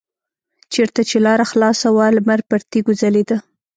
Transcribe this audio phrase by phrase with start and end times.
[0.73, 3.37] چېرته چې لاره خلاصه وه لمر پر تیږو ځلیده.